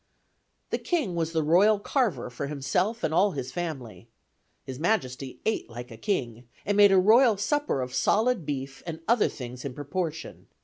The 0.71 0.79
king 0.79 1.13
was 1.13 1.31
the 1.31 1.43
royal 1.43 1.77
carver 1.77 2.31
for 2.31 2.47
himself 2.47 3.03
and 3.03 3.13
all 3.13 3.33
his 3.33 3.51
family. 3.51 4.07
His 4.63 4.79
majesty 4.79 5.39
ate 5.45 5.69
like 5.69 5.91
a 5.91 5.95
king, 5.95 6.47
and 6.65 6.75
made 6.75 6.91
a 6.91 6.97
royal 6.97 7.37
supper 7.37 7.81
of 7.83 7.93
solid 7.93 8.43
beef, 8.43 8.81
and 8.87 9.01
other 9.07 9.27
things 9.29 9.63
in 9.63 9.75
proportion. 9.75 10.47